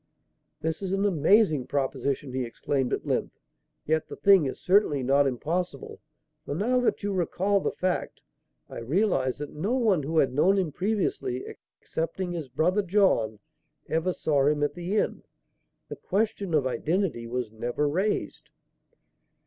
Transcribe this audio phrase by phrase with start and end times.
[0.61, 3.37] "This is an amazing proposition!" he exclaimed, at length.
[3.85, 6.01] "Yet the thing is certainly not impossible,
[6.43, 8.19] for, now that you recall the fact,
[8.67, 11.45] I realize that no one who had known him previously
[11.79, 13.37] excepting his brother, John
[13.87, 15.21] ever saw him at the inn.
[15.87, 18.49] The question of identity was never raised."